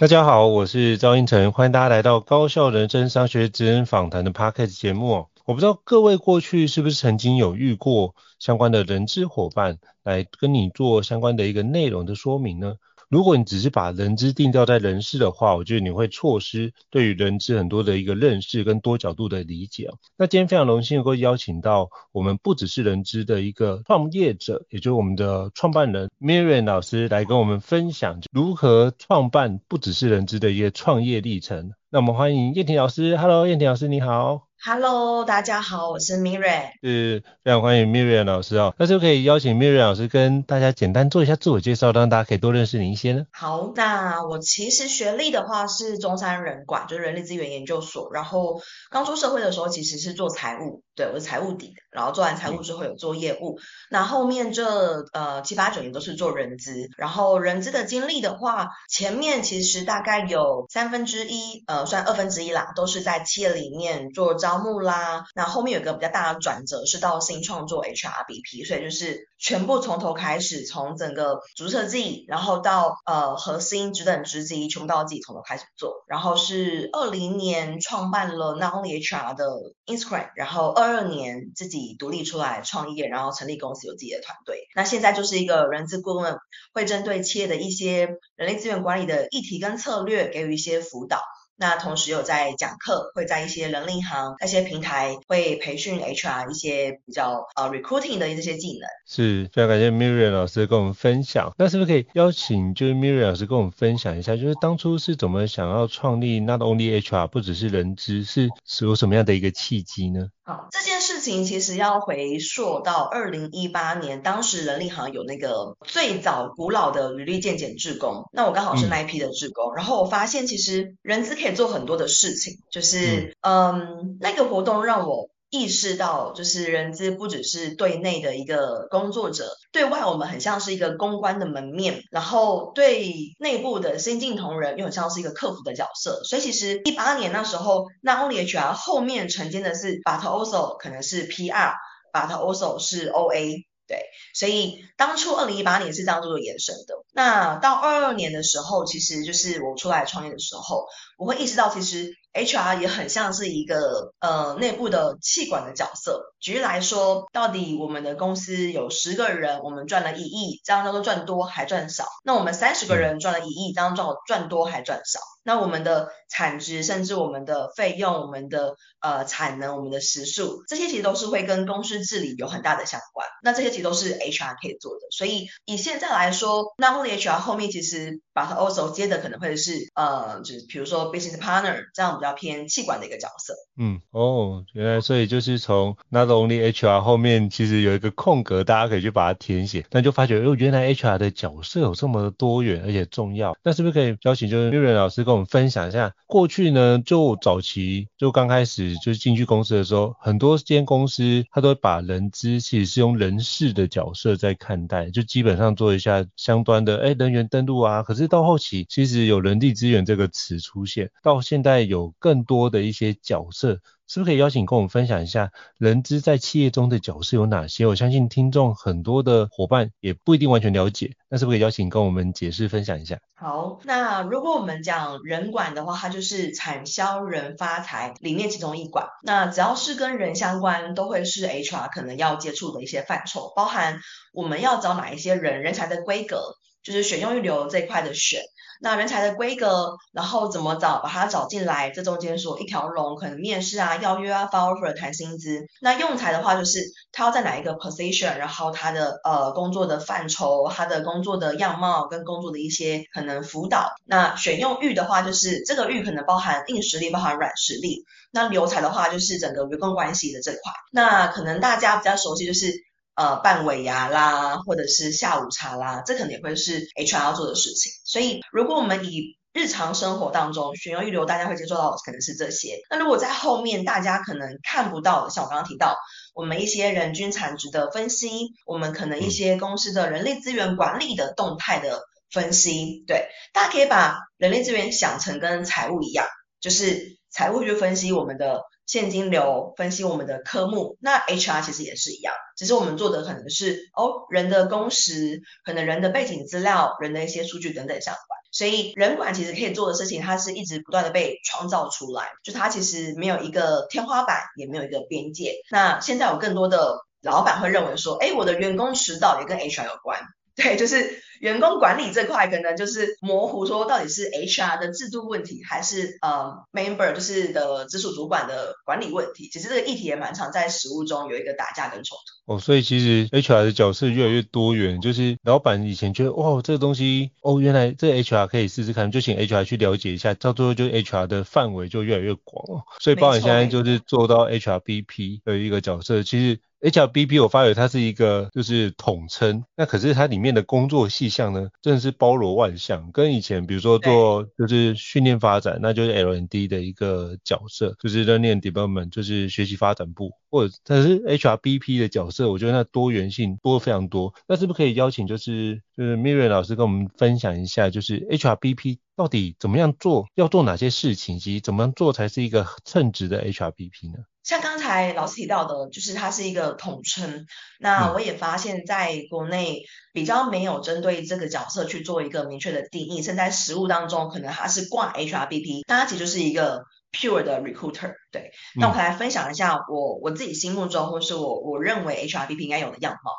[0.00, 5.26] 大家好，我是赵英成，欢迎大家来到高校人生商学职人访谈的 Podcast 节目。
[5.44, 12.76] 我不知道各位过去是不是曾经有遇过相关的人资伙伴来跟你做相关的一个内容的说明呢？
[13.10, 19.90] 如果你只是把人资定调在人事的话，我觉得你会错失对于人资很多的一个认识跟多角度的理解。
[20.16, 31.72] 那今天非常荣幸能够邀请到我们不只是人资的一个创业者，也就是我们的创办人 Miriam 老师来跟我们分享如何创办不只是人资的一个创业历程。
[31.90, 34.49] 那我们欢迎燕婷老师，Hello，彦廷老师你好。
[34.62, 38.74] Hello，大家好，我是 Miriam，是非常欢迎 Miriam 老师哦。
[38.76, 43.24] 那就可以邀请 Miriam 老师跟大家简单做一下自我介绍，让大家可以多认识您一些呢？
[43.32, 48.10] 好，那我其实学历的话是中山人管，就是人力资源研究所。
[48.12, 48.60] 然后
[48.90, 51.74] 刚出社会的时候其实是做财务，对，我是财务底的。
[51.90, 53.58] 然后做完财务之后有做业务，
[53.90, 56.88] 那后面这呃七八九年都是做人资。
[56.96, 76.04] 然后人资的经历的话，前面其实大概有三分之一，呃，算二分之一啦，都是在企业里面做招募啦，那后面有个比较大的转折是到新创做 HRBP，所以就是全部从头开始，从整个组织设计，然后到呃核心职等职级，全部到自己从头开始做。
[76.06, 79.46] 然后是二零年创办了 Not Only HR 的
[79.86, 84.68] Instagram，然后二二年自己独立出来创业，然后成立公司有自己的团队。
[84.74, 86.36] 那现在就是一个人资顾问，
[86.74, 91.22] 会针对企业的一些人力资源管理的议题跟策略给予一些辅导。
[91.60, 98.88] 那同时有在讲课，会在一些人力行那些平台会培训 HR 一些比较呃 recruiting 的这些技能。
[99.06, 101.52] 是，非常感谢 Miriam 老师跟我们分享。
[101.58, 110.28] 那是不是可以邀请就是 Miriam 老师跟我们分享一下，就是当初是怎么想要创立 Not Only HR 不只是人资，是是有什么样的一个契机呢？
[110.44, 125.29] 好，这件事情其实要回溯到二零一八年，当时人力行有那个最早古老的履历健检志工，那我刚好是那一批的志工，嗯、然后我发现其实人资可以做很多的事情，就是嗯，嗯，那个活动让我。
[125.50, 136.22] 意识到，就是人资不只是对内的一个工作者，对外我们很像是一个公关的门面，然后对内部的新进同仁又很像是一个客服的角色。
[136.24, 143.66] 所以其实一八年那时候那 Only HR 后面承接的是，but also 可能是 PR，but also 是 OA。
[143.88, 143.98] 对，
[144.34, 146.94] 所以当初二零一八年是这样做延伸的。
[147.12, 150.86] 那到二二年的时候，其实就是我出来创业的时候，
[151.18, 156.32] 我会意识到，其实 HR 也很像是一个呃内部的气管的角色。
[156.38, 162.04] 举例来说，到底我们的公司有十个人，我们赚了一亿，这样叫做赚多还赚少？
[162.24, 165.20] 那我们三十个人赚了一亿，这样叫赚多还赚少？
[165.42, 173.26] 那我们的产值，甚至我们的费用，我们的呃产能，我们的时数，这些其实都是会跟公司治理有很大的相关。
[173.42, 175.00] 那这些其实都是 HR 可以做的。
[175.10, 183.54] 所以以现在来说那 Only HR 后面其实 But Also 接的可能会是呃，就是比如说 Business Partner 这样比较偏气管的一个角色。
[183.78, 189.86] 嗯，哦，原来所以就是从 Not Only HR 后面其实有一个空格，大家可以去把它填写。
[189.90, 193.56] 但就发觉，哦，原来 HR 的角色有这么多元而且重要。
[193.62, 208.02] 那是不是可以邀请就是瑞仁老师跟我们分享一下，过去呢，就早期就刚开始就进去公司的时候，很多间公司他都会把人资其实是用人事的角色在看待，就基本上做一下相关的哎人员登录啊。
[208.02, 213.78] 可是到后期，其实有人力资源这个词出现，到现在有更多的一些角色。
[214.10, 217.86] 是不是可以邀请跟我们分享一下人资在企业中的角色有哪些？
[217.86, 223.20] 我相信听众很多的伙伴也不一定完全了解，那是不是可以邀请跟我们解释分享一下？
[223.36, 229.06] 好，那如果我们讲人管的话，它就是产销人发财里面其中一管。
[229.22, 234.00] 那只要是跟人相关，都会是 HR 可能要接触的一些范畴，包含
[234.32, 238.40] 我们要找哪一些人，人才的规格，就是选用预留这一块的选。
[238.82, 245.66] 那人才的规格，然后怎么找，把他找进来，这中间说一条龙，可能面试啊、邀约啊、follow offer 谈薪资。
[245.82, 246.80] 那用才的话，就是
[247.12, 253.90] 他要在哪一个 position，然后他的呃工作的范畴、他的工作的样貌跟工作的一些可能辅导。
[254.06, 258.06] 那选用育的话，就是这个育可能包含硬实力，包含软实力。
[258.30, 260.60] 那留才的话，就是整个员工关系的这块。
[260.90, 262.72] 那可能大家比较熟悉就是。
[263.16, 267.92] 呃，办尾牙啦，或者是下午茶啦，这可能也会是 HR 要做的事情。
[268.04, 272.78] 所以，如果我们以日常生活当中选用预留，大家会接触到的可能是这些。
[272.88, 275.96] 那如果在后面大家可能看不到的，像我刚刚提到，
[276.34, 286.26] 我们一些人均产值的分析，我们可能一些公司的人力资源管理的动态的分析，对，大家可以把人力资源想成跟财务一样，
[286.60, 288.62] 就是财务去分析我们的。
[288.90, 298.40] 现金流分析我们的科目，那 HR 其实也是一样，只是我们做的可能是哦人的工时，可能人的背景资料，人的一些数据等等相关。
[298.50, 305.54] 所以人管其实可以做的事情，它是一直不断的被创造出来，就它其实没有一个天花板，也没有一个边界。
[305.70, 310.20] 那现在有更多的老板会认为说，哎，我的员工迟到也跟 HR 有关，
[310.60, 311.22] 对，就是。
[311.40, 319.48] 员工管理这块可能就是模糊，说到底是 HR 的制度问题，还是呃 member 就是的直属主管的管理问题。
[319.50, 322.52] 其实这个议题也蛮常在实务中有一个打架跟冲突。
[322.52, 332.84] 哦，所以其实 HR 的角色越来越多元，就是老板以前觉得哇这个东西哦原来这个 HR 可以试试看，就请 HR 去了解一下，到最后就 HR 的范围就越来越广哦。
[333.00, 336.60] 所以包含现在就是做到 HRBP 的一个角色，其实。
[336.80, 354.32] HRBP 我发觉它是一个就是统称，那可是它里面的工作细项呢，真的是包罗万象，跟以前比如说做就是训练发展，那就是 L&D 的一个角色，就是 Learning Development，就是学习发展部，或者但是 HRBP 的角色，我觉得那多元性多非常多。
[354.48, 364.24] 那是不是可以邀请就是就是 Miriam 老师跟我们分享一下，就是 HRBP 到底怎么样做，要做哪些事情，以及怎么样做才是一个称职的 HRBP 呢？
[364.42, 367.44] 像刚才老师提到的，就是它是一个统称。
[367.78, 369.82] 那我也发现，在国内
[370.14, 373.20] 比较没有针对这个角色去做一个明确的定义。
[373.20, 378.14] 甚至在实务当中，可能它是挂 HRBP，但它其实就是一个 pure 的 recruiter。
[378.32, 383.32] 对，那我来分享一下我我自己心目中，或是我我认为 HRBP 应该有的样貌，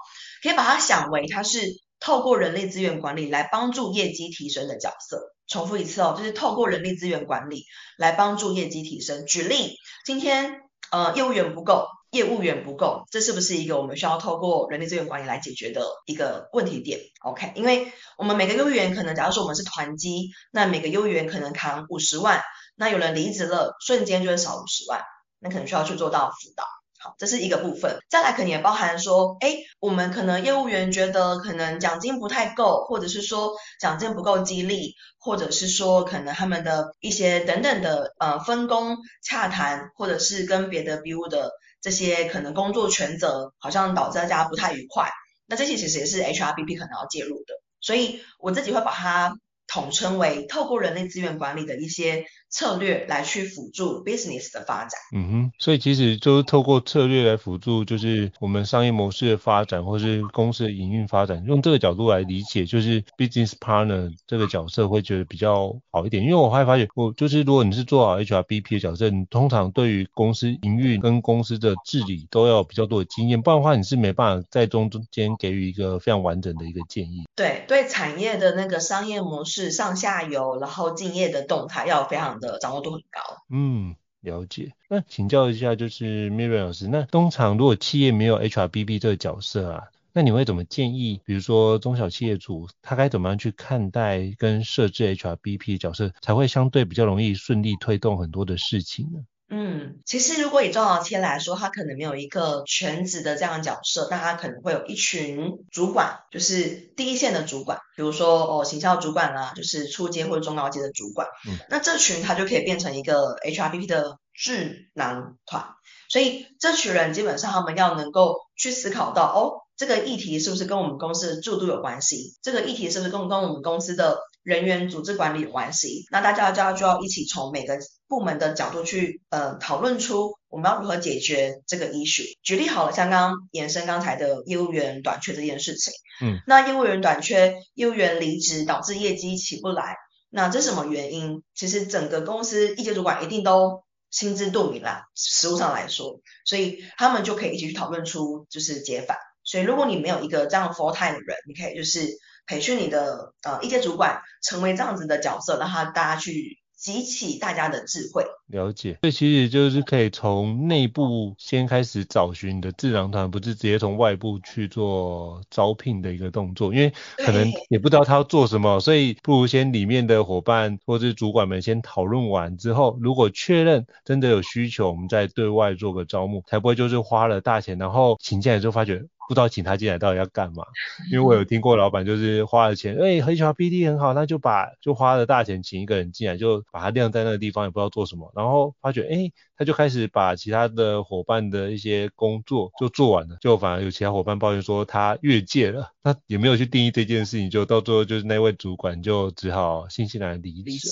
[0.44, 1.60] 可以把它想为它是
[2.00, 5.34] 透过人力资源管理来帮助业绩提升的角色。
[5.52, 7.66] 重复一次哦，就是透过人力资源管理
[7.98, 9.26] 来帮助业绩提升。
[9.26, 9.76] 举例，
[10.06, 10.62] 今天。
[10.92, 22.42] 呃，业务员不够，业务员不够，这是不是一个我们需要透过人力资源管理来解决的一个问题点？OK，因为我们每个业务员可能，假如说我们是团积，那每个业务员可能扛五十万，
[22.76, 25.02] 那有人离职了，瞬间就会少五十万，
[25.40, 26.66] 那可能需要去做到辅导。
[27.04, 27.98] 好，这是一个部分。
[28.12, 41.52] 再来，可能也包含说，哎，我们可能业务员觉得可能奖金不太够，或者是说奖金不够激励，或者是说可能他们的一些等等的呃分工洽谈，或者是跟别的 BU 的
[41.82, 45.10] 这些可能工作权责，好像导致大家不太愉快。
[45.48, 47.56] 那这些其实也是 HRBP 可能要介入的。
[47.80, 49.36] 所以我自己会把它
[49.66, 52.28] 统称为透过人力资源管理的一些。
[52.52, 54.92] 策略来去辅助 business 的发展。
[55.16, 61.44] 嗯哼，所以其实就是透过策略来辅助，就是我们商业模式的发展，或是公司的营运发展。
[61.48, 66.22] 用这个角度来理解，就是 business partner 这个角色会觉得比较好一点。
[66.22, 77.24] 因为我还发现，我就是如果你是做好 HRBP 的角色，你通常对于公司营运跟公司的治理都要比较多的经验，不然的话你是没办法在中间给予一个非常完整的一个建议。
[77.36, 82.41] 对，对产业的那个商业模式上下游，然后敬业的动态要非常。
[82.42, 83.22] 的掌握度很高。
[83.50, 84.74] 嗯，了解。
[84.90, 91.22] 那请教一下，就是 Miriam 老师，那通常如果企业没有 HRBP 这个角色啊，那你会怎么建议？
[91.24, 99.20] 比如说中小企业主，他该怎么样去看待跟设置 HRBP 角色，才会相对比较容易顺利推动很多的事情呢？
[99.54, 111.28] 嗯，其实如果以中小企业来说，他可能没有一个全职的这样的角色，但他可能会有一群主管，就是第一线的主管，比如说哦，行销主管啊，就是初阶或者中高阶的主管。
[111.46, 115.66] 嗯，那这群他就可以变成一个 HRBP 的智囊团，
[116.10, 122.38] 所以这群人基本上他们要能够去思考到，哦，这个议题是不是跟我们公司的制度有关系？
[122.42, 126.06] 这个议题是不是跟跟我们公司的人员组织管理有关系？
[126.12, 132.26] 那大家就要就要一起从每个部门的角度去呃讨论出我们要如何解决这个 issue？
[132.42, 139.96] 举例好了，像刚刚延伸刚才的业务员短缺这件事情，嗯，那业务员短缺，业务员离职导致业绩起不来，
[140.30, 141.44] 那这是什么原因？
[141.56, 149.18] 其实整个公司一级主管一定都心知肚明啦，实务上来说，所以他们就可以一起去讨论出就是解法。
[149.44, 152.08] 所以如果你没有一个这样 full time 的人，你可以就是
[152.48, 156.60] 培训你的呃一阶主管成为这样子的角色，让他大家去。
[156.82, 158.98] 集起大家的智慧，了解。
[159.04, 179.04] 这其实就是可以从内部先开始找寻你的智囊团，不是直接从外部去做招聘的一个动作，因为可能也不知道他要做什么，所以不如先里面的伙伴或者是主管们先讨论完之后，如果确认真的有需求，我们再对外做个招募，才不会就是花了大钱，然后请进来之后发觉。
[179.32, 180.66] 不知道请他进来到底要干嘛，
[181.10, 200.90] 因为我有听过老板就是花了钱， 哎，HRBD 很好，那就把就花了大钱请一个人进来，就把他晾在那个地方，也不知道做什么，然后发觉，哎，他就开始把其他的伙伴的一些工作就做完了，就反而有其他伙伴抱怨说他越界了，他也没有去定义这件事情，就到最后就是那位主管就只好新西兰离职，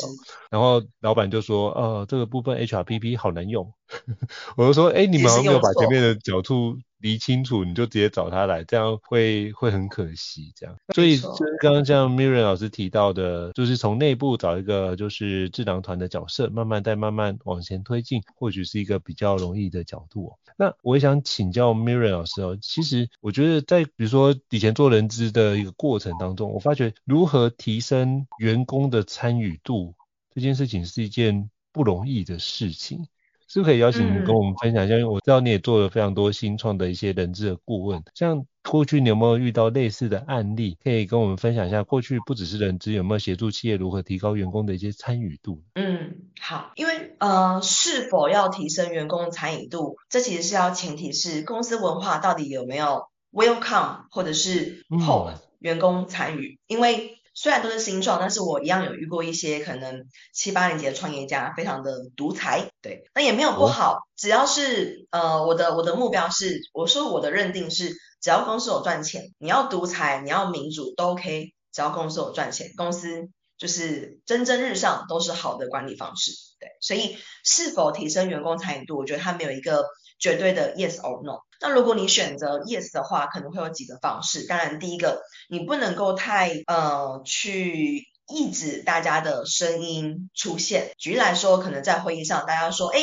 [0.52, 3.74] 然后老板就说，呃，这个部分 HRPP 好难用，
[4.56, 6.78] 我就说，哎，你们好像没有把前面的角度。
[7.02, 10.52] 理清楚，你就直接找他来，这样会会很可惜。
[10.54, 20.34] 这样，所以就是刚刚像 Miriam 老师提到的，就是从内部找一个就是智囊团的角色，慢慢再慢慢往前推进，或许是一个比较容易的角度。
[20.58, 29.96] 那我也想请教 Miriam 老师哦，其实我觉得在比如说以前做人资的一个过程当中，我发觉如何提升员工的参与度
[30.34, 33.08] 这件事情是一件不容易的事情。
[33.52, 34.94] 是不是可以邀请你跟我们分享一下？
[34.94, 40.78] 嗯、因为我知道你也做了非常多新创的一些人资的顾问，像过去你有没有遇到类似的案例？
[40.84, 45.64] 可以跟我们分享一下，过去不只是人资，有没有协助企业如何提高员工的一些参与度？
[45.76, 57.16] 嗯，好，因为呃，是否要提升员工参与度，这其实是要前提是公司文化到底有没有 welcome 或者是 hope 员工参与，嗯、因为。
[57.36, 79.86] 虽然都是新创，但是我一样有遇过一些可能七八年级的创业家，非常的独裁，对，那也没有不好，哦、只要是呃我的我的目标是，我说我的认定是，只要公司有赚钱，你要独裁，你要民主都 OK，只要公司有赚钱，公司就是蒸蒸日上都是好的管理方式，对，所以是否提升员工参与度，我觉得它没有一个
[80.20, 81.40] 绝对的 yes or no。
[81.62, 84.48] 那如果你选择 yes 的话，可能会有几个方式。
[84.48, 90.94] 当然，第一个，你不能够太呃去抑制大家的声音出现。
[90.98, 93.00] 举例来说，可能在会议上，大家说，哎，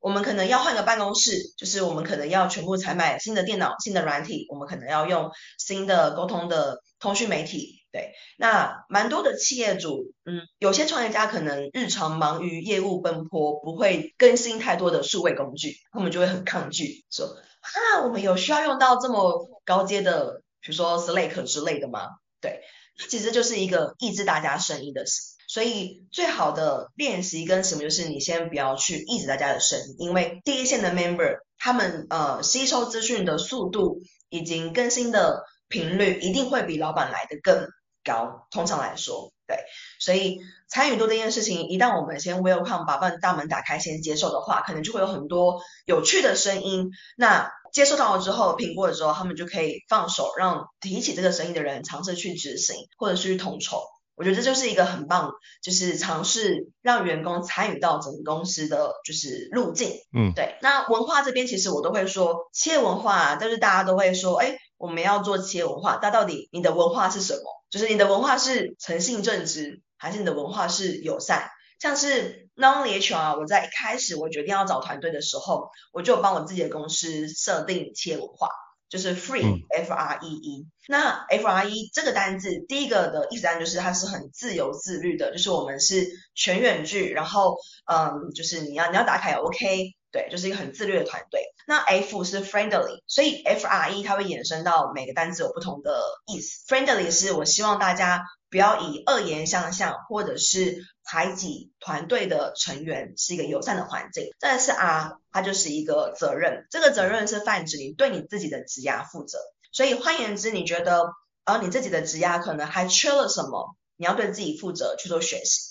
[0.00, 7.78] 我们可能要换个办公室，就是我们可能要全部采买新的电脑、新的软体，我们可能要用新的沟通的通讯媒体。
[7.92, 22.06] 对，那蛮多的企业主，嗯，有些创业家可能日常忙于业务奔波，不会更新太多的数位工具，他们就会很抗拒，说啊，我们有需要用到这么高阶的，比如说 Slack 之类的吗？
[22.40, 22.60] 对，
[23.08, 37.66] 其实就是一个抑制大家声音的事，所以最好的练习跟什么就是你先不要去抑制大家的声音，因为第一线的 member 他们呃吸收资讯的速度以及更新的频率一定会比老板来的更
[38.04, 39.56] 高，通常来说，对，
[39.98, 40.38] 所以
[40.68, 46.90] 参与度这件事情，一旦我们先 welcome 把办大门打开，先接受的话，可能就会有很多有趣的声音。
[47.16, 53.82] 那接受到了之后，评估了之后，他们就可以放手，让提起这个声音的人尝试去执行，或者是去统筹。
[54.20, 59.92] 我觉得这就是一个很棒，就是尝试让员工参与到整个公司的就是路径。
[60.12, 60.58] 嗯，对。
[60.60, 67.40] 那文化这边其实我都会说，企业文化，但是大家都会说，哎，我们要做企业文化，那到底你的文化是什么？
[67.70, 71.48] 就是你的文化是诚信正直，还是你的文化是友善？
[71.78, 78.50] 像是 Nonly HR，我在一开始我决定要找团队的时候，我就帮我自己的公司设定企业文化，
[78.90, 80.66] 就是 Free、嗯、F R E E。
[80.88, 87.56] 那 F R E 这个单字，第一个的意思单就是它是很自由自律的，就是我们是全远距，然后
[87.86, 89.94] 嗯，就是你要你要打卡也 OK。
[90.12, 91.42] 对，就是一个很自律的团队。
[91.66, 96.64] 那 F 是 friendly，所以 F R E 它会衍生到每个单词有不同的意思。
[96.66, 104.24] friendly 是我希望大家不要以恶言相向，或者是排挤团队的成员，是一个友善的环境。
[104.40, 109.38] 再来是 R，它就是一个责任，这个责任是泛指你对你自己的职涯负责。
[109.70, 111.04] 所以换言之，你觉得，
[111.44, 115.69] 而、呃、你自己的职涯可能还缺了什么，你要对自己负责去做学习。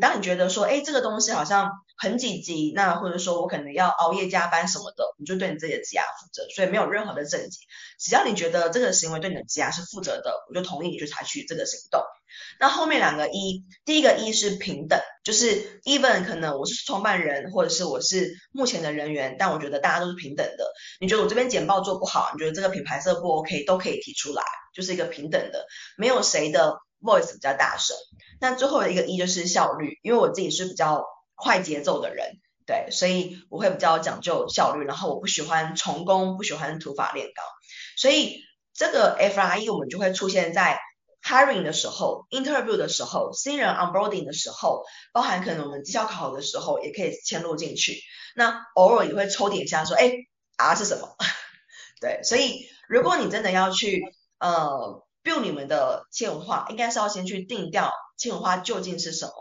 [0.00, 7.58] 当你觉得说，哎，这个东西好像很紧急，那或者说我可能要熬夜加班什么的，你就对你自己的职涯负责，所以没有任何的症结。
[7.98, 12.02] 只要你觉得这个行为对你的职涯是负责的，我就同意你去采取这个行动。
[12.60, 20.70] 那后面两个一，第一个一是平等，就是 even 可能我是创办人，或者是我是目前的人员，但我觉得大家都是平等的。
[21.00, 24.42] 你觉得我这边简报做不好，你觉得这个品牌色不 OK，都可以提出来，
[24.74, 26.76] 就是一个平等的，没有谁的
[27.06, 27.96] voice 比较大声。
[28.40, 37.44] 那最后一个一就是效率，因为我自己是比较快节奏的人，对，所以我会比较讲究效率，然后我不喜欢重工，不喜欢土法炼钢，
[37.96, 38.40] 所以
[38.74, 40.78] 这个 FRE 我们就会出现在。
[41.22, 48.00] Hiring 的时候，Interview 的时候，新人 Onboarding 的时候，包含可能我们绩效考核的时候，也可以嵌入进去。
[48.36, 50.12] 那偶尔也会抽点一下，说，哎
[50.56, 51.16] ，R 是什么？
[52.00, 54.04] 对，所以如果你真的要去
[54.38, 59.32] 呃 build 你们的企业文化，应该是要先去定掉企业文化究竟是什么。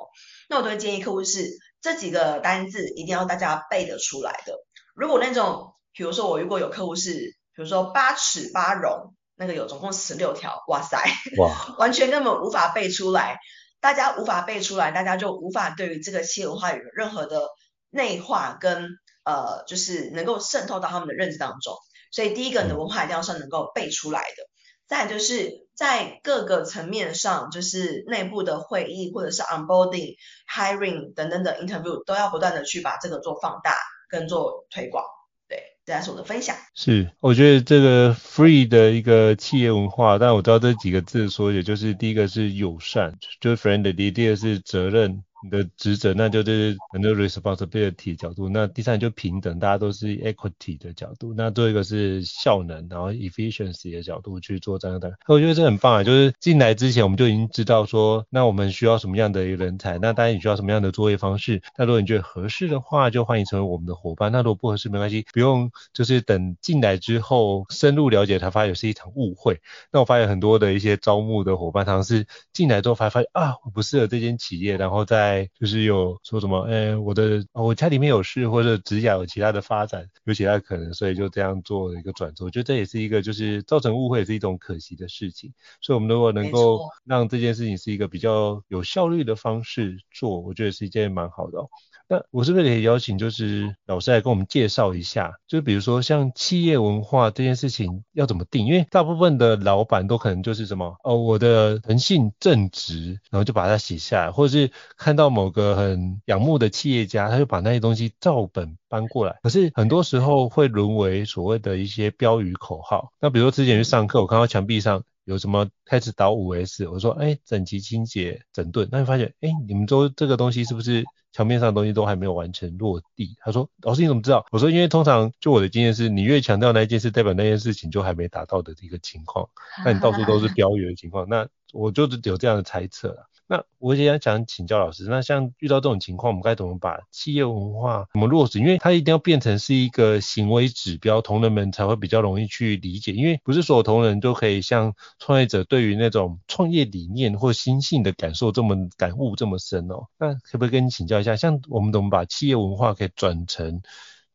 [0.50, 1.48] 那我都会建议客户是
[1.82, 4.56] 这几个单字一定要大家背得出来的。
[4.96, 7.14] 如果那种，比如说我如果有客户是，
[7.56, 9.14] 比如说八尺八荣。
[9.38, 10.98] 那个有总共十六条，哇塞，
[11.38, 13.38] 哇， 完全根本无法背出来，
[13.82, 17.50] 大家无法背出来，大家就无法对于这个企业文化有任何的
[17.90, 18.88] 内化跟
[19.26, 21.76] 呃，就是能够渗透到他们的认知当中。
[22.14, 24.44] 所以第一个，你的文化一定要是能够背出来的。
[24.88, 30.16] 再就是在各个层面上，就是内部的会议或者是 onboarding、
[30.48, 33.76] hiring 等等的 interview 都要不断的去把这个做放大
[34.08, 35.04] 跟做推广。
[35.48, 36.56] 对这是我的分享。
[36.74, 45.25] 是，我觉得这个 free 的一个企业文化，但我知道这几个字说，也就是第一个是友善，就是 friendly，第二是责任。
[45.44, 48.50] 你的职责，那就是很多 responsibility 角度。
[48.50, 51.34] 那第三就平等，大家都是 equity 的角度。
[51.36, 55.14] 那最后一个是效能，然后 efficiency 的角度去做这样的。
[55.28, 61.62] 我觉得这很棒啊，就是进来之前我们就已经知道说，那我们需要什么样的一个人才，那当然你需要什么样的作业方式。
[61.78, 64.32] 那如果你觉得合适的话，就欢迎成为我们的伙伴。
[64.32, 69.60] 那如果不合适没关系，不用就是等进来之后深入了解才发现是一场误会。
[69.92, 82.46] 那我发现很多的一些招募的伙伴，他们是进来之后才发现啊，我不适合这间企业，然后再就是有说什么，哎，我的我家里面有事，或者指甲有其他的发展，有其他的可能，所以就这样做一个转折。
[82.46, 85.54] 我觉得这也是一个就是造成误会，也是一种可惜的事情。
[85.82, 91.70] 所以，我们如果能够让这件事情是一个比较有效率的方式做，我觉得是一件蛮好的哦。
[92.08, 98.68] 那我是不是可以邀请就是老师来跟我们介绍一下，就比如说像企业文化这件事情要怎么定？
[98.68, 109.36] 因为大部分的老板都可能就是什么哦，我的诚信正直，然后就把它写下来，或者是看到某个很仰慕的企业家，他就把那些东西照本搬过来。
[109.42, 113.12] 可是很多时候会沦为所谓的一些标语口号。
[113.20, 121.04] 那比如说之前去上课，我看到墙壁上有什么开始导五 S，我说哎，整齐清洁整顿，那你发现哎，你们都这个东西是不是？
[121.36, 123.36] 墙面上的东西都还没有完全落地。
[123.42, 129.46] 他说：“老师你怎么知道？”我说：“因为通常就我的经验是，你越强调那一件事，代表那件事情就还没达到的一个情况。
[129.84, 138.60] 那你到处都是标语的情况，那我就是有这样的猜测了。”那我也想请教老师，那像遇到这种情况，我们该怎么把企业文化怎么落实？
[138.60, 143.12] 因为它一定要变成是一个行为指标，同仁们才会比较容易去理解。
[143.12, 150.08] 因为不是所有同仁都可以像创业者对于那种创业理念或心性的感受这么感悟这么深哦。
[150.18, 153.82] 那可不可以跟你请教一下，像我们怎么把企业文化可以转成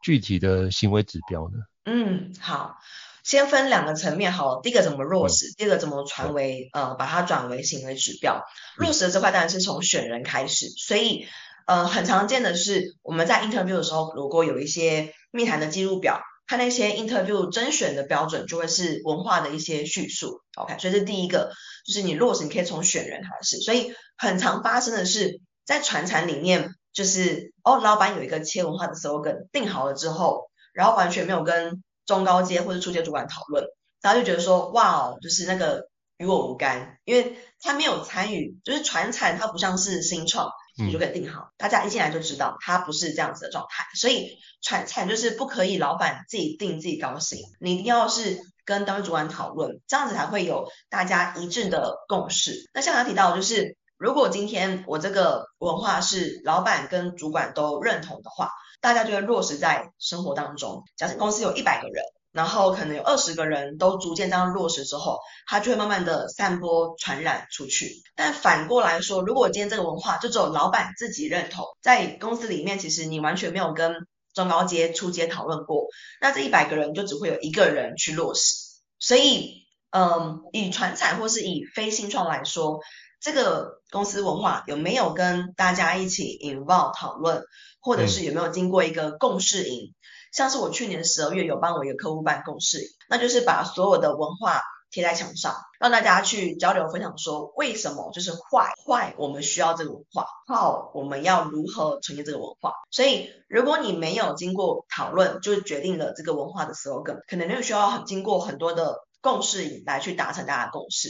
[0.01, 1.59] 具体的行为指标呢？
[1.85, 2.77] 嗯，好。
[3.25, 8.43] 先分两个层面好，第一个怎么落实，第二个怎么传为呃把它转为行为指标。
[8.77, 11.27] 落实的这块当然是从选人开始，所以
[11.67, 20.41] 呃很常见的是我们在 interview 的时候，如果有一些密谈的记录表，它那些 interview 甄选的标准就会是文化的一些叙述。
[20.57, 21.53] OK，所以这第一个
[21.87, 23.59] 就是你落实，你可以从选人开始。
[23.59, 33.65] 所以很常发生的是在传产里面，就是哦老板有一个切文化的 slogan 定好了之后，然后完全没有跟中高阶或者初阶主管讨论，
[34.03, 52.69] 大家就觉得说，哇哦，就是那个与我无干，因为他没有参与，就是传产，它不像是新创，你就可以定好，大家一进来就知道它不是这样子的状态，所以传产就是不可以老板自己定自己高兴，你一定要是跟单位主管讨论，这样子才会有大家一致的共识。
[52.75, 58.51] 那像他提到就是，如果今天我这个文化是老板跟主管都认同的话。
[58.81, 60.83] 大家就会落实在生活当中。
[60.97, 68.03] 假设公司有一百个人，然后可能有二十个人都逐渐这样落实之后，它就会慢慢的散播传染出去。
[68.15, 73.95] 但反过来说，如果今天这个文化就只有老板自己认同，在公司里面其实你完全没有跟
[74.33, 75.87] 中高阶、初阶讨论过，
[76.21, 78.55] 那这一百个人就只会有一个人去落实。
[78.99, 79.60] 所以
[79.91, 82.81] 嗯，以传产或是以非新创来说，
[83.21, 87.43] 这个公司文化有没有跟大家一起 involve 讨论，
[87.81, 89.91] 或者是有没有经过一个共识营？
[89.91, 89.95] 嗯、
[90.33, 102.73] 像是我去年十二月有帮我一个客户办共识营，那就是把所有的文化贴在墙上，让大家去交流分享，说为什么就是坏坏，我们需要这个文化，好，我们要如何呈现这个文化。
[102.91, 111.09] 所以如果你没有经过讨论，就是决定了这个文化的 slogan，可能就需要经过很多的共识来去达成大家共识。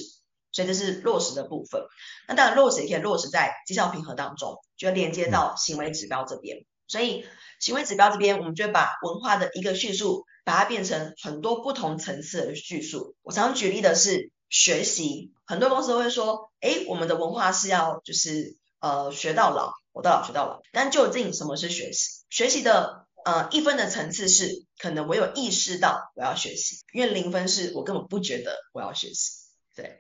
[0.53, 1.83] 所以这是落实的部分。
[2.29, 6.65] 那当然落实也可以落实在绩效平衡当中，就连接到行为指标这边。
[6.89, 7.25] 所以
[7.61, 10.25] 行为指标这边，我们就会把文化的一个叙述。
[10.43, 13.15] 把它变成很多不同层次的叙述。
[13.23, 20.63] 我常举例的是学习，很多公司都会说，诶，我们的文化是要就是呃学到老，活到老学到老。
[20.73, 22.25] 但究竟什么是学习？
[22.31, 29.33] 学习的呃一分的层次是可能我有意识到我要学习，因为零分是我根本不觉得我要学习，
[29.77, 29.99] 对。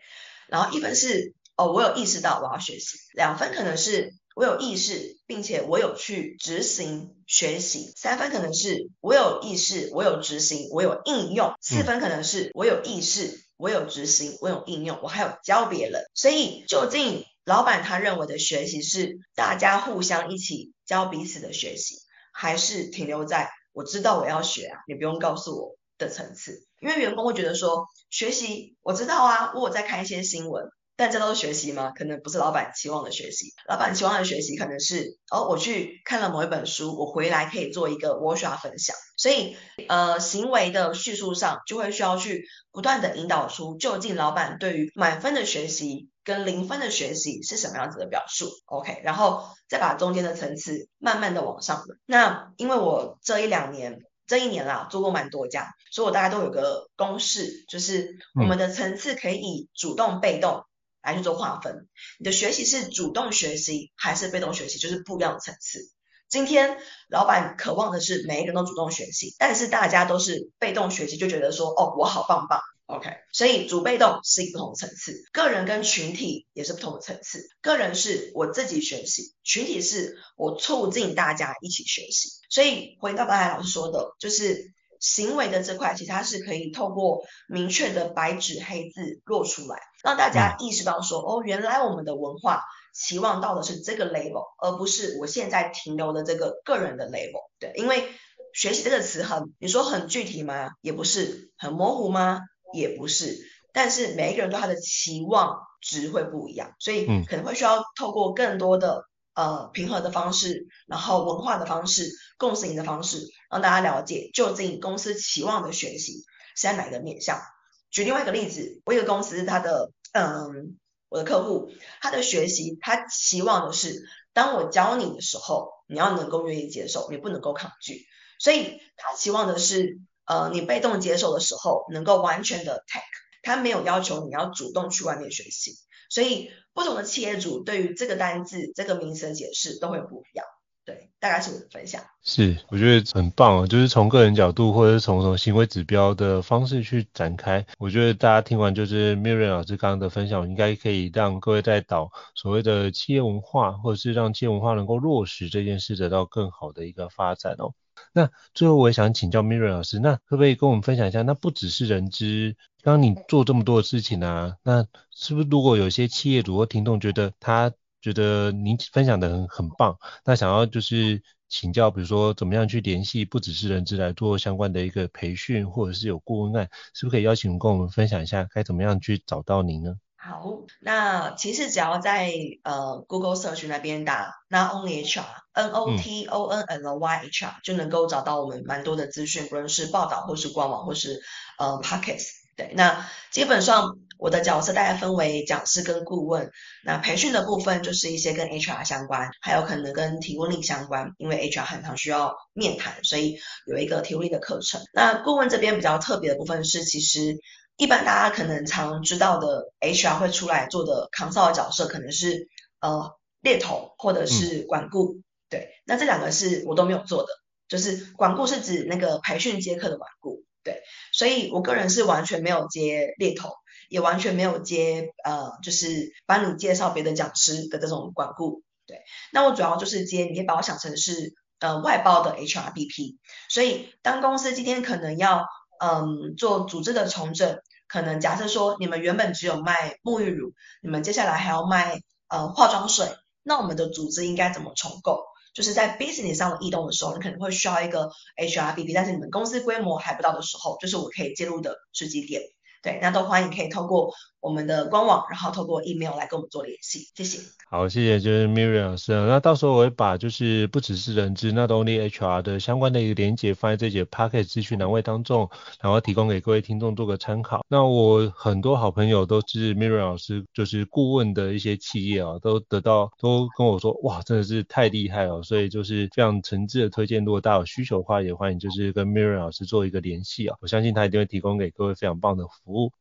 [0.48, 4.14] 然后一分是哦我有意识到我要学习，两分可能是。
[4.36, 7.92] 我有意识，并且我有去执行学习。
[7.96, 11.52] 三分可能是我有意识，我有执行，我有应用。
[11.60, 16.04] 四分可能是我有意识，我有执行，我有应用，我还有教别人。
[16.14, 21.96] 所以，究竟老板他认为的学习是大家互相一起教彼此的学习，
[22.32, 26.66] 还是停留在我知道我要学啊，你不用告诉我的层次？
[26.80, 30.68] 因为员工会觉得说，学习我知道啊，我有在看一些新闻。
[31.00, 31.92] 但这都是学习吗？
[31.96, 33.54] 可能不是老板期望的学习。
[33.66, 38.94] 老板期望的学习可能是，哦，我去看了某一本书，我回来可以做一个 workshop 分享。
[39.16, 39.56] 所以，
[39.88, 51.82] 呃，行为的叙述上就会需要去不断的引导出，究竟老板对于满分的学习跟零分的学习是什么样子的表述？OK，然后再把中间的层次慢慢的往上。
[52.04, 60.62] 那因为我这一两年，这一年啦，做过蛮多家，所以我大家都有个公式，就是我们的层次可以主动、被动。
[61.02, 65.90] 来去做划分，你的学习是主动学习还是被动学习，就是不一样的层次。
[66.28, 73.10] 今天老板渴望的是每一个人都主动学习，但是大家都是被动学习，就觉得说哦，我好棒棒，OK。
[73.32, 77.48] 所以主被动是一个不同的层次，个人跟群体也是不同的层次。
[77.60, 82.30] 个人是我自己学习，群体是我促进大家一起学习。
[82.48, 84.72] 所以回到刚才老师说的，就是。
[85.00, 92.62] 行为的这块，其实它是可以透过明确的白纸黑字落出来，让大家意识到说，哦，原来我们的文化
[92.94, 97.48] 期望到的是这个 label，而不是我现在停留的这个个人的 label。
[97.58, 98.08] 对，因为
[98.54, 100.70] 学习这个词很，你说很具体吗？
[100.82, 102.40] 也不是，很模糊吗？
[102.74, 103.38] 也不是。
[103.72, 109.04] 但是每一个人对他的期望值会不一样，所以可能会需要透过更多的。
[109.32, 117.42] 呃，平和的方式，然后文化的方式，共识的方式，让大家了解究竟公司期望的学习是在哪个面向。
[117.90, 128.06] 举另外一个例子，我一个公司，他的嗯，我的客户，他的学习，他期望的是，当我教你的时候，你要能够愿意接受，你不能够抗拒。
[128.38, 133.02] 所以他期望的是，呃，你被动接受的时候，能够完全的 take，
[133.42, 135.74] 他没有要求你要主动去外面学习。
[136.08, 140.46] 所以不同的企业主对于这个单字、这个名词的解释都会不一样。
[140.90, 142.03] 对，大概是我的分享。
[142.20, 147.64] 是，我觉得很棒，就是从个人角度或者是从什么行为指标的方式去展开。
[147.79, 157.72] 我觉得大家听完就是 Miriam 老师刚刚的分享，应该可以让各位在导所谓的企业文化，或者是让企业文化能够落实这件事得到更好的一个发展哦。
[158.12, 161.22] 那最后我也想请教 Miriam 老师，那可不可以跟我们分享一下？
[161.22, 179.94] 那不只是人资，刚刚你做这么多的事情啊，那是不是如果有些企业主或听众觉得他觉得您分享的很很棒，那想要就是请教，比如说怎么样去联系不只是人资来做相关的一个培训，或者是有顾问案，是不是可以邀请跟我们分享一下该怎么样去找到您呢？
[180.22, 180.44] 好，
[180.80, 182.30] 那其实只要在
[182.62, 191.22] 呃 Google Search 那边打 Not Only HR N O T O N L Y HR、就能够找到我们蛮多的资讯，不论是报道或是官网或是
[191.58, 192.26] 呃 Podcast。
[192.54, 196.50] 对，那基本上我的角色大概分为讲师跟顾问。
[196.85, 204.80] 那培训的部分就是一些跟 HR 相关，还有可能跟提问力相关，因为 HR 很常需要面谈，所以有一个提问力的课程。
[204.92, 207.40] 那顾问这边比较特别的部分是，其实。
[207.76, 212.46] 一般大家可能常知道的 HR 会出来做的 consult 的角色，可能是
[212.78, 217.28] 呃猎头或者是管顾，嗯、对，那这两个是我都没有做的，
[217.68, 220.83] 就是管顾是指那个培训接客的管顾，对，
[221.14, 223.54] 所以我个人是完全没有接猎头，
[223.90, 233.16] 也完全没有接呃就是帮你介绍别的讲师的这种管顾，对，那我主要就是接，你可以把我想成是呃外包的 HRBP，
[233.50, 235.44] 所以当公司今天可能要
[235.81, 237.61] 嗯做组织的重整。
[237.88, 243.09] 可能假设说你们原本只有卖沐浴乳，你们接下来还要卖呃化妆水，
[243.42, 245.24] 那我们的组织应该怎么重构？
[245.53, 252.42] 就是在 business 上的异动的时候，你可能会需要一个 HRBP，但是你们公司规模还不到的时候，就是我可以介入的时机点。
[252.82, 257.38] 对，那都欢迎可以透过我们的官网，然后透过 email 来跟我们做联系，谢谢。
[257.68, 259.12] 好，谢谢，就是 Miriam 老师。
[259.12, 265.48] 那到时候我会把就是不只是人资，那 Not Only HR 的相关的一个连接放在这节 Podcast 资讯栏位当中，
[265.80, 267.64] 然后提供给各位听众做个参考。
[267.68, 277.22] 那我很多好朋友都是 Miriam 老师就是顾问的一些企业啊，都得到都跟我说，哇，真的是太厉害了，所以就是非常诚挚的推荐。
[277.24, 282.44] 如果大家有需求的话，也欢迎就是跟 Miriam 老师做一个联系啊，我相信他一定会提供给各位非常棒的。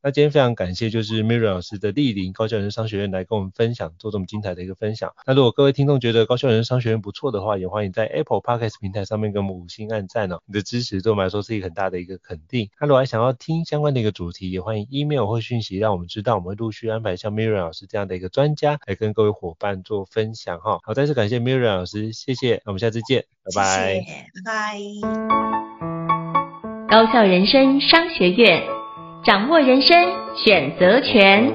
[0.02, 5.12] 那今天非常感谢就是 Miriam 老师的莅临高效人商学院来跟我们分享，做这么精彩的一个分享。
[5.26, 10.40] 那如果各位听众觉得高效人商学院不错的话，也欢迎在 Apple Podcast 平台上面给我们五星按赞哦。
[10.46, 12.68] 你的支持对我们来说是一个很大的一个肯定。
[12.80, 20.78] 那如果还想要听相关的一个主题，也欢迎 email 或讯息让我们知道，我们会陆续安排像 Miriam 老师这样的一个专家来跟各位伙伴做分享哈。
[20.82, 23.94] 好，再次感谢 Miriam 老师，谢谢，那我们下次见，拜拜。
[23.94, 24.06] 谢谢，
[24.44, 24.80] 拜拜。
[26.88, 28.62] 高效人生商学院，
[29.22, 31.52] 掌握人生选择权。